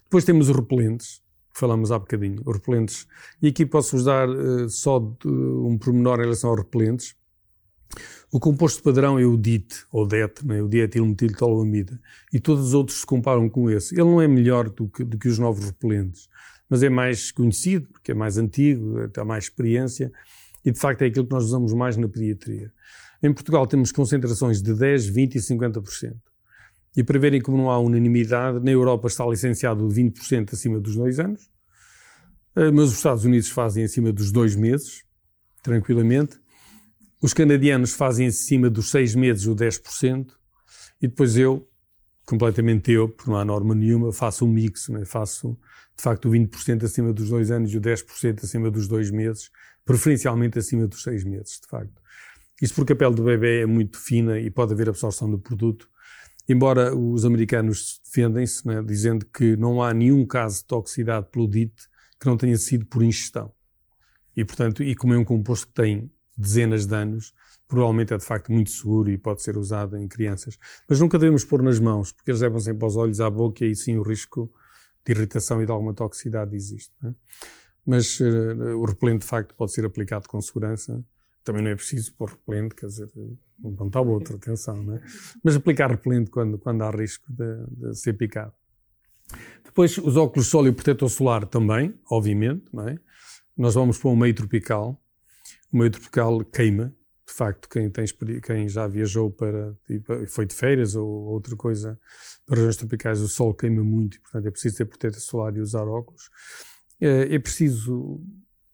Depois 0.03 0.23
temos 0.23 0.49
os 0.49 0.55
repelentes, 0.55 1.23
que 1.53 1.59
falamos 1.59 1.91
há 1.91 1.97
bocadinho, 1.97 2.41
os 2.45 2.55
repelentes. 2.55 3.07
E 3.41 3.47
aqui 3.47 3.65
posso-vos 3.65 4.05
dar 4.05 4.29
uh, 4.29 4.69
só 4.69 4.99
de, 4.99 5.27
um 5.27 5.77
pormenor 5.77 6.19
em 6.19 6.23
relação 6.23 6.49
aos 6.49 6.59
repelentes. 6.59 7.15
O 8.31 8.39
composto 8.39 8.81
padrão 8.83 9.17
é 9.19 9.25
o 9.25 9.37
DIT, 9.37 9.85
ou 9.91 10.07
DET, 10.07 10.45
né? 10.45 10.61
o 10.61 10.67
dietilmetiltoluamida, 10.67 11.99
e 12.33 12.39
todos 12.39 12.67
os 12.67 12.73
outros 12.73 12.99
se 12.99 13.05
comparam 13.05 13.47
com 13.49 13.69
esse. 13.69 13.93
Ele 13.93 14.03
não 14.03 14.21
é 14.21 14.27
melhor 14.27 14.69
do 14.69 14.87
que, 14.89 15.03
do 15.03 15.17
que 15.17 15.27
os 15.27 15.39
novos 15.39 15.65
repelentes, 15.65 16.27
mas 16.69 16.83
é 16.83 16.89
mais 16.89 17.31
conhecido, 17.31 17.87
porque 17.91 18.11
é 18.11 18.15
mais 18.15 18.37
antigo, 18.37 19.07
tem 19.09 19.23
mais 19.23 19.45
experiência, 19.45 20.11
e 20.65 20.71
de 20.71 20.79
facto 20.79 21.03
é 21.03 21.05
aquilo 21.05 21.25
que 21.25 21.33
nós 21.33 21.45
usamos 21.45 21.73
mais 21.73 21.95
na 21.95 22.07
pediatria. 22.07 22.71
Em 23.21 23.31
Portugal 23.31 23.65
temos 23.67 23.91
concentrações 23.91 24.61
de 24.61 24.73
10, 24.73 25.07
20 25.07 25.35
e 25.35 25.39
50%. 25.39 26.15
E 26.97 27.03
para 27.03 27.19
verem 27.19 27.41
como 27.41 27.57
não 27.57 27.69
há 27.69 27.79
unanimidade, 27.79 28.63
na 28.63 28.71
Europa 28.71 29.07
está 29.07 29.25
licenciado 29.25 29.87
20% 29.87 30.53
acima 30.53 30.79
dos 30.79 30.95
dois 30.95 31.19
anos, 31.19 31.49
eh, 32.55 32.71
mas 32.71 32.89
os 32.89 32.95
Estados 32.95 33.25
Unidos 33.25 33.49
fazem 33.49 33.83
acima 33.83 34.11
dos 34.11 34.31
dois 34.31 34.55
meses, 34.55 35.03
tranquilamente. 35.61 36.39
Os 37.25 37.33
canadianos 37.33 37.91
fazem 37.91 38.27
acima 38.27 38.69
dos 38.69 38.91
seis 38.91 39.15
meses 39.15 39.47
o 39.47 39.55
10%, 39.55 40.27
e 41.01 41.07
depois 41.07 41.35
eu, 41.35 41.67
completamente 42.23 42.91
eu, 42.91 43.09
porque 43.09 43.31
não 43.31 43.35
há 43.35 43.43
norma 43.43 43.73
nenhuma, 43.73 44.13
faço 44.13 44.45
um 44.45 44.47
mix, 44.47 44.89
né? 44.89 45.03
faço 45.05 45.57
de 45.97 46.03
facto 46.03 46.29
o 46.29 46.31
20% 46.31 46.83
acima 46.83 47.11
dos 47.11 47.29
dois 47.29 47.49
anos 47.49 47.73
e 47.73 47.77
o 47.77 47.81
10% 47.81 48.43
acima 48.43 48.69
dos 48.69 48.87
dois 48.87 49.09
meses, 49.09 49.49
preferencialmente 49.83 50.59
acima 50.59 50.85
dos 50.85 51.01
seis 51.01 51.23
meses, 51.23 51.59
de 51.59 51.67
facto. 51.67 51.99
Isto 52.61 52.75
porque 52.75 52.93
a 52.93 52.95
pele 52.95 53.15
do 53.15 53.23
bebê 53.23 53.61
é 53.61 53.65
muito 53.65 53.97
fina 53.97 54.39
e 54.39 54.51
pode 54.51 54.73
haver 54.73 54.87
absorção 54.87 55.27
do 55.27 55.39
produto, 55.39 55.89
embora 56.47 56.95
os 56.95 57.25
americanos 57.25 57.99
defendem-se, 58.05 58.67
né, 58.67 58.83
dizendo 58.83 59.25
que 59.25 59.57
não 59.57 59.81
há 59.81 59.95
nenhum 59.95 60.27
caso 60.27 60.59
de 60.59 60.65
toxicidade 60.65 61.25
pelo 61.31 61.47
DIT 61.47 61.73
que 62.19 62.27
não 62.27 62.37
tenha 62.37 62.55
sido 62.55 62.85
por 62.85 63.01
ingestão. 63.01 63.51
E, 64.37 64.45
portanto, 64.45 64.83
e 64.83 64.93
como 64.93 65.15
é 65.15 65.17
um 65.17 65.25
composto 65.25 65.65
que 65.65 65.73
tem 65.73 66.11
dezenas 66.37 66.85
de 66.85 66.95
anos, 66.95 67.33
provavelmente 67.67 68.13
é 68.13 68.17
de 68.17 68.25
facto 68.25 68.51
muito 68.51 68.69
seguro 68.69 69.09
e 69.09 69.17
pode 69.17 69.41
ser 69.41 69.57
usado 69.57 69.97
em 69.97 70.07
crianças. 70.07 70.57
Mas 70.87 70.99
nunca 70.99 71.17
devemos 71.17 71.43
pôr 71.43 71.61
nas 71.61 71.79
mãos, 71.79 72.11
porque 72.11 72.31
eles 72.31 72.41
levam 72.41 72.59
sempre 72.59 72.83
aos 72.83 72.95
olhos, 72.95 73.19
à 73.19 73.29
boca, 73.29 73.63
e 73.63 73.69
aí 73.69 73.75
sim 73.75 73.97
o 73.97 74.03
risco 74.03 74.51
de 75.05 75.13
irritação 75.13 75.61
e 75.61 75.65
de 75.65 75.71
alguma 75.71 75.93
toxicidade 75.93 76.55
existe. 76.55 76.93
É? 77.03 77.13
Mas 77.85 78.19
uh, 78.19 78.77
o 78.77 78.85
repelente, 78.85 79.21
de 79.21 79.27
facto, 79.27 79.53
pode 79.55 79.71
ser 79.71 79.85
aplicado 79.85 80.27
com 80.27 80.41
segurança. 80.41 81.03
Também 81.43 81.61
não 81.61 81.69
é 81.69 81.75
preciso 81.75 82.11
pôr 82.15 82.29
repelente, 82.29 82.73
quer 82.73 82.87
dizer, 82.87 83.09
um 83.63 83.75
ponto 83.75 83.95
ao 83.97 84.07
outro, 84.07 84.35
atenção, 84.35 84.81
não 84.81 84.95
é? 84.95 85.01
Mas 85.43 85.55
aplicar 85.55 85.91
repelente 85.91 86.31
quando, 86.31 86.57
quando 86.57 86.81
há 86.81 86.89
risco 86.89 87.25
de, 87.31 87.89
de 87.89 87.95
ser 87.95 88.13
picado. 88.13 88.51
Depois, 89.63 89.97
os 89.97 90.17
óculos 90.17 90.47
sol 90.47 90.67
e 90.67 90.71
protetor 90.71 91.09
solar 91.09 91.45
também, 91.45 91.93
obviamente, 92.09 92.65
não 92.73 92.87
é? 92.87 92.97
Nós 93.55 93.75
vamos 93.75 93.97
para 93.97 94.09
um 94.09 94.15
meio 94.15 94.33
tropical. 94.33 94.99
O 95.75 95.77
meio 95.77 95.91
tropical 95.91 96.39
queima, 96.45 96.95
de 97.27 97.33
facto, 97.33 97.67
quem, 97.67 97.89
tem, 97.89 98.05
quem 98.41 98.69
já 98.69 98.87
viajou 98.87 99.29
para, 99.29 99.77
tipo, 99.85 100.25
foi 100.25 100.45
de 100.45 100.55
férias 100.55 100.95
ou 100.95 101.05
outra 101.05 101.53
coisa, 101.53 101.99
para 102.45 102.55
regiões 102.55 102.77
tropicais, 102.77 103.19
o 103.19 103.27
sol 103.27 103.53
queima 103.53 103.83
muito 103.83 104.15
e, 104.15 104.19
portanto, 104.21 104.47
é 104.47 104.51
preciso 104.51 104.77
ter 104.77 104.85
protetor 104.85 105.19
solar 105.19 105.57
e 105.57 105.59
usar 105.59 105.85
óculos. 105.85 106.29
É, 107.01 107.35
é 107.35 107.39
preciso 107.39 108.23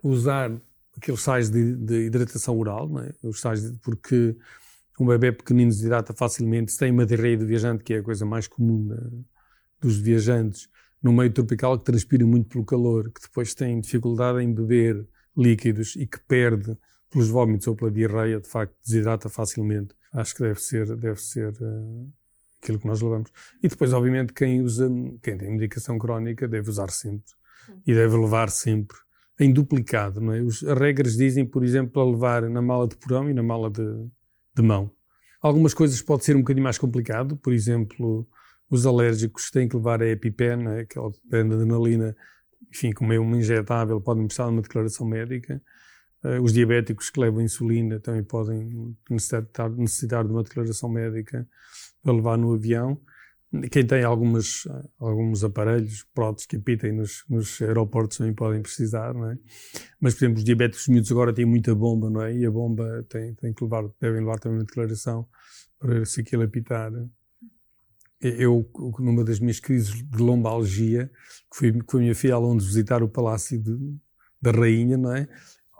usar 0.03 0.51
aqueles 0.95 1.21
sais 1.21 1.49
de, 1.49 1.75
de 1.75 2.05
hidratação 2.05 2.55
oral, 2.59 2.87
é? 2.99 3.11
os 3.23 3.41
sais 3.41 3.63
de, 3.63 3.79
porque 3.79 4.37
um 4.99 5.07
bebê 5.07 5.31
pequenino 5.31 5.71
se 5.71 5.83
hidrata 5.83 6.13
facilmente, 6.13 6.71
se 6.71 6.77
tem 6.77 6.91
uma 6.91 7.03
diarreia 7.03 7.37
de 7.37 7.45
viajante, 7.45 7.83
que 7.83 7.95
é 7.95 7.97
a 7.97 8.03
coisa 8.03 8.27
mais 8.27 8.45
comum 8.45 8.83
né, 8.83 9.23
dos 9.79 9.97
viajantes, 9.97 10.69
no 11.01 11.11
meio 11.11 11.33
tropical 11.33 11.79
que 11.79 11.85
transpira 11.85 12.27
muito 12.27 12.47
pelo 12.47 12.63
calor, 12.63 13.11
que 13.11 13.21
depois 13.23 13.55
tem 13.55 13.81
dificuldade 13.81 14.43
em 14.43 14.53
beber 14.53 15.03
líquidos 15.35 15.95
e 15.95 16.05
que 16.05 16.19
perde 16.19 16.77
pelos 17.11 17.29
vômitos 17.29 17.67
ou 17.67 17.75
pela 17.75 17.91
diarreia, 17.91 18.39
de 18.39 18.47
facto, 18.47 18.73
desidrata 18.83 19.29
facilmente. 19.29 19.93
Acho 20.13 20.33
que 20.35 20.41
deve 20.41 20.59
ser, 20.61 20.95
deve 20.95 21.21
ser 21.21 21.51
uh, 21.61 22.11
aquilo 22.61 22.79
que 22.79 22.87
nós 22.87 23.01
levamos. 23.01 23.29
E 23.61 23.67
depois, 23.67 23.93
obviamente, 23.93 24.33
quem 24.33 24.61
usa, 24.61 24.89
quem 25.21 25.37
tem 25.37 25.51
medicação 25.51 25.99
crónica 25.99 26.47
deve 26.47 26.69
usar 26.69 26.89
sempre 26.89 27.31
e 27.85 27.93
deve 27.93 28.17
levar 28.17 28.49
sempre 28.49 28.97
em 29.39 29.51
duplicado, 29.51 30.21
não 30.21 30.33
é? 30.33 30.41
Os, 30.41 30.63
as 30.63 30.77
regras 30.77 31.15
dizem, 31.15 31.45
por 31.45 31.63
exemplo, 31.63 31.91
para 31.91 32.05
levar 32.05 32.49
na 32.49 32.61
mala 32.61 32.87
de 32.87 32.95
porão 32.95 33.29
e 33.29 33.33
na 33.33 33.43
mala 33.43 33.69
de, 33.69 33.83
de 34.55 34.61
mão. 34.61 34.91
Algumas 35.41 35.73
coisas 35.73 36.01
pode 36.01 36.23
ser 36.23 36.35
um 36.35 36.39
bocadinho 36.39 36.63
mais 36.63 36.77
complicado, 36.77 37.35
por 37.35 37.51
exemplo, 37.51 38.27
os 38.69 38.85
alérgicos 38.85 39.49
têm 39.49 39.67
que 39.67 39.75
levar 39.75 40.01
a 40.01 40.07
EpiPen, 40.07 40.67
aquela 40.81 41.11
pen 41.29 41.49
de 41.49 41.55
adrenalina, 41.55 42.15
enfim, 42.69 42.91
como 42.91 43.11
é 43.11 43.19
uma 43.19 43.35
injetável, 43.35 43.99
podem 43.99 44.25
precisar 44.25 44.45
de 44.45 44.51
uma 44.51 44.61
declaração 44.61 45.05
médica. 45.07 45.61
Uh, 46.23 46.41
os 46.41 46.53
diabéticos 46.53 47.09
que 47.09 47.19
levam 47.19 47.41
insulina 47.41 47.99
também 47.99 48.23
podem 48.23 48.95
necessitar, 49.09 49.69
necessitar 49.71 50.23
de 50.23 50.31
uma 50.31 50.43
declaração 50.43 50.87
médica 50.87 51.47
para 52.03 52.13
levar 52.13 52.37
no 52.37 52.53
avião. 52.53 52.99
Quem 53.69 53.85
tem 53.85 54.03
algumas, 54.03 54.65
alguns 54.97 55.43
aparelhos, 55.43 56.05
próteses 56.13 56.45
que 56.45 56.55
apitem 56.55 56.93
nos, 56.93 57.25
nos, 57.27 57.61
aeroportos 57.61 58.17
também 58.17 58.33
podem 58.33 58.61
precisar, 58.61 59.13
não 59.13 59.29
é? 59.29 59.37
Mas, 59.99 60.13
por 60.13 60.23
exemplo, 60.23 60.37
os 60.37 60.45
diabéticos 60.45 60.87
miúdos 60.87 61.11
agora 61.11 61.33
têm 61.33 61.45
muita 61.45 61.75
bomba, 61.75 62.09
não 62.09 62.21
é? 62.21 62.33
E 62.33 62.45
a 62.45 62.51
bomba 62.51 63.05
tem, 63.09 63.33
tem 63.35 63.53
que 63.53 63.63
levar, 63.63 63.83
devem 63.99 64.21
levar 64.21 64.39
também 64.39 64.59
uma 64.59 64.63
declaração 64.63 65.27
para 65.77 66.05
se 66.05 66.21
aquilo 66.21 66.43
apitar. 66.43 66.93
Eu, 68.21 68.69
numa 68.99 69.23
das 69.25 69.39
minhas 69.39 69.59
crises 69.59 69.91
de 69.95 70.17
lombalgia, 70.17 71.11
que 71.51 71.57
fui 71.57 71.81
com 71.81 71.97
a 71.97 71.99
minha 71.99 72.15
filha 72.15 72.35
a 72.35 72.37
Londres 72.37 72.67
visitar 72.67 73.03
o 73.03 73.09
Palácio 73.09 73.59
de, 73.61 73.97
da 74.41 74.51
Rainha, 74.51 74.95
não 74.95 75.13
é? 75.13 75.27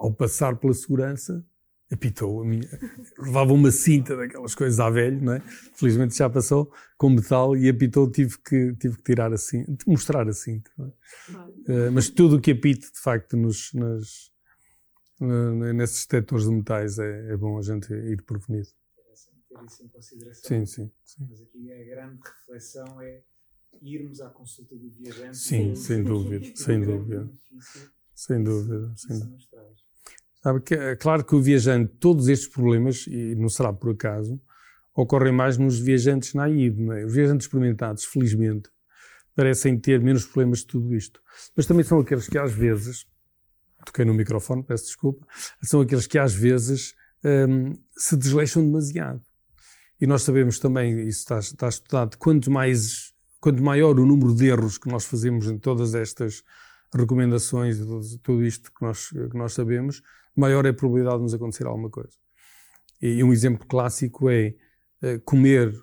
Ao 0.02 0.12
passar 0.12 0.58
pela 0.58 0.74
segurança, 0.74 1.46
apitou 1.92 2.42
a 2.42 2.46
minha. 2.46 2.68
Levava 3.20 3.54
uma 3.54 3.70
cinta 3.70 4.18
daquelas 4.18 4.56
coisas 4.56 4.80
à 4.80 4.90
velho, 4.90 5.22
não 5.22 5.34
é? 5.34 5.42
Felizmente 5.76 6.18
já 6.18 6.28
passou 6.28 6.74
com 6.98 7.12
metal 7.12 7.56
e 7.56 7.70
apitou, 7.70 8.10
tive 8.10 8.36
que, 8.40 8.74
tive 8.78 8.98
que 8.98 9.04
tirar 9.04 9.32
a 9.32 9.38
cinta, 9.38 9.86
mostrar 9.86 10.28
a 10.28 10.34
cinta. 10.34 10.72
É? 10.80 11.72
Uh, 11.72 11.92
mas 11.92 12.10
tudo 12.10 12.38
o 12.38 12.42
que 12.42 12.50
apite, 12.50 12.92
de 12.92 13.00
facto, 13.00 13.38
nos, 13.38 13.72
nas, 13.74 14.32
uh, 15.20 15.74
nesses 15.74 16.08
detectores 16.08 16.46
de 16.46 16.52
metais 16.52 16.98
é, 16.98 17.34
é, 17.34 17.38
bom 17.38 17.60
a 17.60 17.62
gente 17.62 17.94
ir 17.94 18.24
prevenido. 18.24 18.70
Ter 19.50 19.66
isso 19.66 19.84
em 19.84 19.88
consideração. 19.90 20.42
Sim, 20.44 20.66
sim, 20.66 20.92
sim. 21.04 21.28
Mas 21.30 21.42
aqui 21.44 21.72
a 21.72 21.84
grande 21.84 22.20
reflexão 22.24 23.00
é 23.02 23.22
irmos 23.84 24.20
à 24.20 24.30
consulta 24.30 24.76
do 24.76 24.90
viajante. 24.90 25.38
Sim, 25.38 25.76
sem 25.78 26.02
dúvida, 26.02 26.52
sem 26.56 26.82
dúvida. 26.82 27.30
Sem 28.16 28.44
dúvida, 28.44 28.94
sem 28.96 29.20
dúvida. 29.20 29.38
Sabe 30.44 30.60
que, 30.62 30.74
é 30.74 30.96
claro 30.96 31.24
que 31.24 31.36
o 31.36 31.42
viajante, 31.42 31.94
todos 32.00 32.28
estes 32.28 32.50
problemas, 32.50 33.06
e 33.08 33.36
não 33.36 33.48
será 33.48 33.72
por 33.72 33.92
acaso, 33.92 34.42
ocorrem 34.96 35.32
mais 35.32 35.58
nos 35.58 35.80
viajantes 35.80 36.34
naivos. 36.34 36.90
É? 36.96 37.06
Os 37.06 37.14
viajantes 37.14 37.46
experimentados, 37.46 38.06
felizmente, 38.06 38.70
parecem 39.36 39.78
ter 39.78 40.02
menos 40.02 40.26
problemas 40.26 40.60
de 40.60 40.68
tudo 40.68 40.96
isto. 40.96 41.22
Mas 41.56 41.66
também 41.66 41.84
são 41.84 42.00
aqueles 42.00 42.28
que 42.28 42.38
às 42.38 42.52
vezes, 42.52 43.06
toquei 43.86 44.04
no 44.04 44.14
microfone, 44.14 44.64
peço 44.64 44.86
desculpa, 44.86 45.26
são 45.62 45.82
aqueles 45.82 46.08
que 46.08 46.18
às 46.18 46.34
vezes 46.34 46.96
hum, 47.24 47.78
se 47.96 48.18
desleixam 48.18 48.64
demasiado. 48.64 49.22
E 50.00 50.08
nós 50.08 50.24
sabemos 50.24 50.58
também, 50.58 51.08
isso 51.08 51.20
está, 51.20 51.38
está 51.38 51.70
estudado, 51.70 52.18
quanto 52.18 52.50
mais, 52.50 53.14
quanto 53.40 53.62
maior 53.62 54.00
o 54.00 54.06
número 54.06 54.34
de 54.34 54.48
erros 54.48 54.80
que 54.80 54.90
nós 54.90 55.06
fazemos 55.06 55.48
em 55.48 55.60
todas 55.60 55.94
estas 55.94 56.44
recomendações, 56.94 57.78
tudo 58.24 58.44
isto 58.44 58.72
que 58.74 58.84
nós, 58.84 59.10
que 59.10 59.38
nós 59.38 59.54
sabemos, 59.54 60.02
maior 60.36 60.66
é 60.66 60.70
a 60.70 60.74
probabilidade 60.74 61.18
de 61.18 61.24
nos 61.24 61.34
acontecer 61.34 61.66
alguma 61.66 61.90
coisa. 61.90 62.16
E 63.02 63.24
um 63.24 63.34
exemplo 63.34 63.66
clássico 63.68 64.30
é 64.30 64.56
uh, 65.04 65.20
comer 65.26 65.74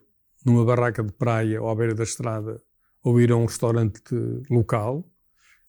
numa 0.45 0.65
barraca 0.65 1.03
de 1.03 1.13
praia 1.13 1.61
ou 1.61 1.69
à 1.69 1.75
beira 1.75 1.95
da 1.95 2.05
estrada 2.05 2.63
ou 3.03 3.21
ir 3.21 3.33
a 3.33 3.37
um 3.37 3.45
restaurante 3.45 4.03
local 4.51 5.09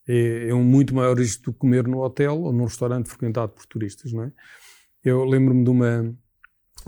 é, 0.09 0.49
é 0.49 0.53
um 0.55 0.63
muito 0.63 0.95
maior 0.95 1.15
risco 1.15 1.43
do 1.43 1.53
que 1.53 1.59
comer 1.59 1.87
no 1.87 1.99
hotel 1.99 2.41
ou 2.41 2.51
num 2.51 2.65
restaurante 2.65 3.07
frequentado 3.07 3.51
por 3.51 3.65
turistas, 3.67 4.11
não 4.11 4.23
é? 4.23 4.31
Eu 5.03 5.23
lembro-me 5.23 5.63
de 5.63 5.69
uma, 5.69 6.17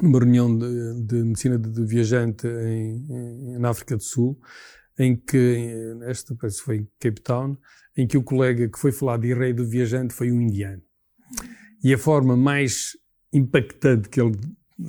uma 0.02 0.20
reunião 0.20 0.58
de, 0.58 1.04
de 1.04 1.16
medicina 1.24 1.60
de, 1.60 1.70
de 1.70 1.86
viajante 1.86 2.48
em, 2.48 3.06
em, 3.10 3.60
na 3.60 3.70
África 3.70 3.96
do 3.96 4.02
Sul, 4.02 4.40
em 4.98 5.16
que, 5.16 5.96
esta 6.02 6.36
parece 6.36 6.62
foi 6.62 6.78
em 6.78 6.88
Cape 7.00 7.22
Town, 7.22 7.56
em 7.96 8.08
que 8.08 8.18
o 8.18 8.24
colega 8.24 8.68
que 8.68 8.80
foi 8.80 8.92
falar 8.92 9.18
de 9.18 9.34
rei 9.36 9.54
do 9.54 9.68
viajante 9.68 10.16
foi 10.16 10.32
um 10.32 10.42
indiano. 10.42 10.82
E 11.84 11.94
a 11.94 11.98
forma 11.98 12.36
mais 12.36 12.98
impactante 13.34 14.10
que 14.10 14.22
ele, 14.22 14.38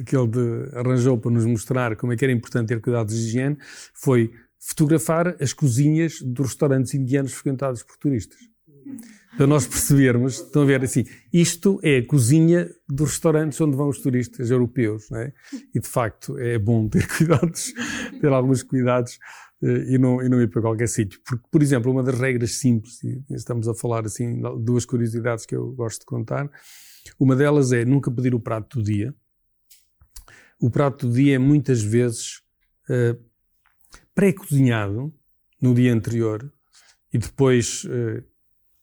que 0.04 0.16
ele 0.16 0.68
arranjou 0.74 1.18
para 1.18 1.30
nos 1.30 1.44
mostrar 1.44 1.96
como 1.96 2.12
é 2.12 2.16
que 2.16 2.24
era 2.24 2.32
importante 2.32 2.68
ter 2.68 2.80
cuidados 2.80 3.14
de 3.14 3.28
higiene 3.28 3.56
foi 3.94 4.32
fotografar 4.58 5.36
as 5.40 5.52
cozinhas 5.52 6.20
dos 6.22 6.48
restaurantes 6.48 6.94
indianos 6.94 7.32
frequentados 7.32 7.82
por 7.82 7.96
turistas. 7.96 8.38
Para 9.36 9.46
nós 9.46 9.66
percebermos, 9.66 10.40
estão 10.40 10.62
a 10.62 10.66
ver 10.66 10.84
assim, 10.84 11.04
isto 11.32 11.80
é 11.82 11.98
a 11.98 12.06
cozinha 12.06 12.70
dos 12.86 13.12
restaurantes 13.12 13.58
onde 13.60 13.76
vão 13.76 13.88
os 13.88 13.98
turistas 13.98 14.50
europeus, 14.50 15.08
não 15.10 15.20
é? 15.20 15.32
E 15.74 15.80
de 15.80 15.88
facto 15.88 16.38
é 16.38 16.58
bom 16.58 16.86
ter 16.86 17.06
cuidados, 17.16 17.72
ter 18.20 18.28
alguns 18.28 18.62
cuidados 18.62 19.18
e 19.62 19.96
não, 19.96 20.20
e 20.20 20.28
não 20.28 20.40
ir 20.42 20.48
para 20.48 20.60
qualquer 20.60 20.88
sítio. 20.88 21.20
Porque, 21.24 21.46
por 21.50 21.62
exemplo, 21.62 21.90
uma 21.90 22.02
das 22.02 22.18
regras 22.18 22.56
simples, 22.56 23.02
e 23.04 23.22
estamos 23.30 23.68
a 23.68 23.74
falar 23.74 24.04
assim, 24.04 24.40
duas 24.60 24.84
curiosidades 24.84 25.46
que 25.46 25.54
eu 25.54 25.70
gosto 25.72 26.00
de 26.00 26.06
contar, 26.06 26.50
uma 27.18 27.36
delas 27.36 27.72
é 27.72 27.84
nunca 27.84 28.10
pedir 28.10 28.34
o 28.34 28.40
prato 28.40 28.78
do 28.78 28.84
dia. 28.84 29.14
O 30.60 30.70
prato 30.70 31.06
do 31.06 31.14
dia 31.14 31.36
é 31.36 31.38
muitas 31.38 31.82
vezes 31.82 32.42
uh, 32.88 33.18
pré-cozinhado 34.14 35.12
no 35.60 35.74
dia 35.74 35.92
anterior 35.92 36.52
e 37.12 37.18
depois 37.18 37.84
uh, 37.84 38.24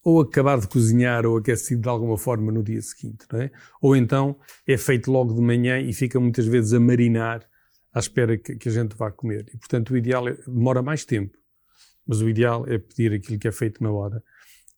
ou 0.04 0.22
acabado 0.22 0.62
de 0.62 0.68
cozinhar 0.68 1.26
ou 1.26 1.38
aquecido 1.38 1.82
de 1.82 1.90
alguma 1.90 2.18
forma 2.18 2.52
no 2.52 2.64
dia 2.64 2.82
seguinte, 2.82 3.26
não 3.32 3.42
é? 3.42 3.52
Ou 3.82 3.96
então 3.96 4.38
é 4.66 4.78
feito 4.78 5.12
logo 5.12 5.34
de 5.34 5.42
manhã 5.42 5.80
e 5.80 5.94
fica 5.94 6.20
muitas 6.20 6.46
vezes 6.46 6.74
a 6.74 6.80
marinar 6.80 7.49
à 7.94 8.00
espera 8.00 8.38
que, 8.38 8.56
que 8.56 8.70
a 8.70 8.72
gente 8.72 8.96
vá 8.96 9.12
comer. 9.12 9.46
E 9.54 9.58
portanto 9.58 9.92
o 9.92 9.98
ideal 9.98 10.28
é, 10.28 10.34
demora 10.48 10.82
mais 10.82 11.06
tempo, 11.06 11.38
mas 12.06 12.22
o 12.22 12.30
ideal 12.30 12.66
é 12.68 12.78
pedir 12.78 13.14
aquilo 13.14 13.40
que 13.40 13.48
é 13.48 13.52
feito 13.52 13.84
na 13.84 13.92
hora 13.92 14.24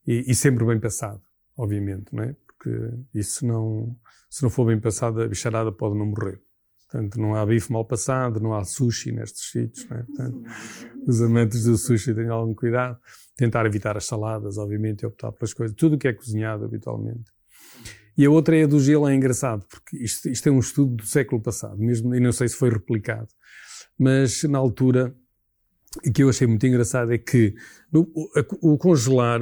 e, 0.05 0.31
e 0.31 0.35
sempre 0.35 0.65
bem 0.65 0.79
passado, 0.79 1.21
obviamente, 1.57 2.13
não 2.13 2.23
é? 2.23 2.35
porque 2.61 2.91
isso 3.13 3.45
não, 3.45 3.95
se 4.29 4.43
não 4.43 4.49
for 4.49 4.65
bem 4.65 4.79
passado, 4.79 5.21
a 5.21 5.27
bicharada 5.27 5.71
pode 5.71 5.97
não 5.97 6.05
morrer. 6.05 6.39
Portanto, 6.91 7.19
não 7.19 7.35
há 7.35 7.45
bife 7.45 7.71
mal 7.71 7.85
passado, 7.85 8.39
não 8.39 8.53
há 8.53 8.65
sushi 8.65 9.11
nestes 9.13 9.49
sítios. 9.49 9.87
Né? 9.89 10.03
Portanto, 10.05 10.43
os 11.07 11.21
amantes 11.21 11.63
do 11.63 11.77
sushi 11.77 12.13
têm 12.13 12.27
algum 12.27 12.53
cuidado. 12.53 12.99
Tentar 13.35 13.65
evitar 13.65 13.95
as 13.95 14.05
saladas, 14.05 14.57
obviamente, 14.57 15.01
e 15.01 15.05
optar 15.05 15.31
pelas 15.31 15.53
coisas. 15.53 15.75
Tudo 15.75 15.95
o 15.95 15.97
que 15.97 16.07
é 16.07 16.13
cozinhado 16.13 16.65
habitualmente. 16.65 17.31
E 18.17 18.25
a 18.25 18.29
outra 18.29 18.57
é 18.57 18.63
a 18.63 18.67
do 18.67 18.79
gelo, 18.79 19.07
é 19.07 19.15
engraçado, 19.15 19.65
porque 19.69 19.97
isto, 19.97 20.29
isto 20.29 20.47
é 20.47 20.51
um 20.51 20.59
estudo 20.59 20.95
do 20.95 21.05
século 21.05 21.41
passado, 21.41 21.77
mesmo, 21.77 22.13
e 22.13 22.19
não 22.19 22.31
sei 22.31 22.47
se 22.47 22.55
foi 22.55 22.69
replicado. 22.69 23.29
Mas, 23.97 24.43
na 24.43 24.57
altura, 24.57 25.15
o 26.05 26.11
que 26.11 26.23
eu 26.23 26.29
achei 26.29 26.47
muito 26.47 26.65
engraçado 26.65 27.13
é 27.13 27.17
que 27.17 27.53
no, 27.91 28.09
o, 28.13 28.73
o 28.73 28.77
congelar 28.77 29.41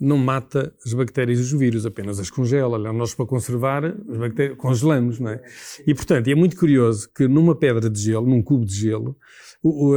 não 0.00 0.16
mata 0.16 0.74
as 0.84 0.94
bactérias 0.94 1.38
e 1.38 1.42
os 1.42 1.52
vírus, 1.52 1.84
apenas 1.84 2.18
as 2.18 2.30
congela. 2.30 2.78
Nós, 2.92 3.14
para 3.14 3.26
conservar, 3.26 3.84
as 3.84 4.16
bactérias, 4.16 4.56
congelamos, 4.56 5.20
não 5.20 5.30
é? 5.30 5.42
E, 5.86 5.94
portanto, 5.94 6.28
é 6.28 6.34
muito 6.34 6.56
curioso 6.56 7.10
que 7.14 7.28
numa 7.28 7.54
pedra 7.54 7.90
de 7.90 8.00
gelo, 8.00 8.26
num 8.26 8.42
cubo 8.42 8.64
de 8.64 8.74
gelo, 8.74 9.16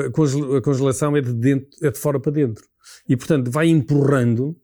a 0.06 0.62
congelação 0.62 1.16
é 1.16 1.22
de, 1.22 1.34
dentro, 1.34 1.70
é 1.82 1.90
de 1.90 1.98
fora 1.98 2.20
para 2.20 2.34
dentro. 2.34 2.66
E, 3.08 3.16
portanto, 3.16 3.50
vai 3.50 3.70
empurrando 3.70 4.58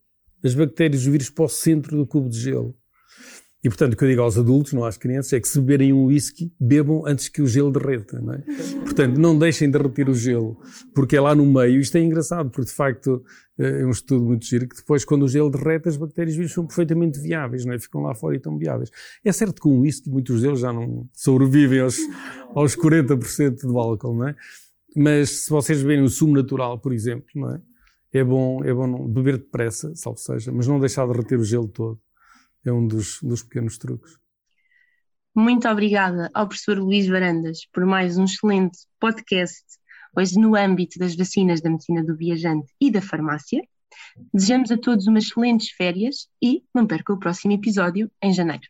as 0.44 0.54
bactérias 0.54 1.02
e 1.02 1.06
os 1.06 1.12
vírus 1.12 1.30
para 1.30 1.46
o 1.46 1.50
centro 1.50 1.96
do 1.96 2.06
cubo 2.06 2.28
de 2.28 2.38
gelo. 2.38 2.76
E, 3.62 3.68
portanto, 3.68 3.94
o 3.94 3.98
que 3.98 4.06
eu 4.06 4.08
digo 4.08 4.22
aos 4.22 4.38
adultos, 4.38 4.72
não 4.72 4.86
às 4.86 4.98
crianças, 4.98 5.34
é 5.34 5.40
que 5.40 5.48
se 5.48 5.60
beberem 5.60 5.92
um 5.92 6.06
whisky, 6.06 6.50
bebam 6.58 7.06
antes 7.06 7.28
que 7.28 7.42
o 7.42 7.48
gelo 7.48 7.70
derreta, 7.70 8.18
não 8.22 8.34
é? 8.34 8.38
Portanto, 8.86 9.18
não 9.18 9.38
deixem 9.38 9.70
derreter 9.70 10.10
o 10.10 10.14
gelo, 10.14 10.58
porque 10.96 11.18
é 11.18 11.22
lá 11.22 11.36
no 11.36 11.46
meio. 11.46 11.82
Isto 11.82 11.98
é 11.98 12.02
engraçado, 12.02 12.50
porque 12.50 12.70
de 12.70 12.76
facto 12.76 13.22
é 13.58 13.86
um 13.86 13.90
estudo 13.92 14.24
muito 14.24 14.46
giro, 14.46 14.66
que 14.66 14.78
depois, 14.78 15.04
quando 15.04 15.24
o 15.24 15.28
gelo 15.28 15.50
derrete, 15.50 15.90
as 15.90 15.98
bactérias 15.98 16.38
vírus 16.38 16.54
são 16.54 16.66
perfeitamente 16.66 17.20
viáveis, 17.20 17.66
não 17.66 17.74
é? 17.74 17.80
Ficam 17.80 18.02
lá 18.02 18.16
fora 18.16 18.36
e 18.36 18.38
estão 18.38 18.58
viáveis. 18.58 18.90
É 19.26 19.32
certo 19.34 19.56
que 19.56 19.62
com 19.62 19.76
um 19.76 19.82
whisky, 19.82 20.10
muitos 20.10 20.42
deles 20.42 20.62
já 20.62 20.72
não 20.72 21.10
sobrevivem 21.14 21.82
aos, 21.82 21.98
aos 22.56 22.78
40% 22.78 23.60
do 23.64 23.78
álcool, 23.78 24.16
não 24.16 24.30
é? 24.30 24.36
Mas 24.96 25.42
se 25.42 25.50
vocês 25.50 25.82
beberem 25.82 26.06
o 26.06 26.10
sumo 26.10 26.34
natural, 26.34 26.80
por 26.80 26.94
exemplo, 26.94 27.28
não 27.36 27.56
é? 27.56 27.62
É 28.14 28.24
bom, 28.24 28.64
é 28.64 28.74
bom 28.74 29.06
beber 29.06 29.38
depressa, 29.38 29.94
salvo 29.96 30.18
seja, 30.18 30.50
mas 30.50 30.66
não 30.66 30.80
deixar 30.80 31.06
derreter 31.06 31.38
o 31.38 31.44
gelo 31.44 31.68
todo 31.68 32.00
é 32.70 32.74
um 32.74 32.88
dos, 32.88 33.20
dos 33.22 33.44
pequenos 33.44 33.78
truques. 33.78 34.18
Muito 35.36 35.68
obrigada 35.68 36.30
ao 36.34 36.48
professor 36.48 36.78
Luís 36.78 37.08
Varandas 37.08 37.60
por 37.72 37.86
mais 37.86 38.18
um 38.18 38.26
excelente 38.26 38.80
podcast, 39.00 39.64
hoje 40.16 40.40
no 40.40 40.56
âmbito 40.56 40.98
das 40.98 41.16
vacinas 41.16 41.62
da 41.62 41.70
medicina 41.70 42.04
do 42.04 42.16
viajante 42.16 42.72
e 42.80 42.92
da 42.92 43.02
farmácia. 43.02 43.62
Desejamos 44.34 44.72
a 44.72 44.78
todos 44.78 45.08
umas 45.08 45.26
excelentes 45.26 45.70
férias 45.72 46.28
e 46.42 46.64
não 46.74 46.86
perca 46.86 47.14
o 47.14 47.20
próximo 47.20 47.54
episódio 47.54 48.10
em 48.22 48.34
janeiro. 48.34 48.68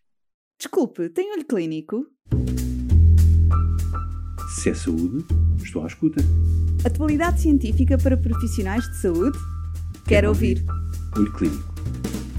Desculpe, 0.57 1.09
tem 1.09 1.31
olho 1.31 1.45
clínico? 1.45 2.05
Se 4.55 4.69
é 4.69 4.73
saúde, 4.73 5.25
estou 5.63 5.83
à 5.83 5.87
escuta. 5.87 6.21
Atualidade 6.85 7.41
científica 7.41 7.97
para 7.97 8.17
profissionais 8.17 8.83
de 8.89 8.97
saúde? 9.01 9.37
Quero 10.07 10.29
ouvir. 10.29 10.63
Olho 11.15 11.31
Clínico, 11.33 11.78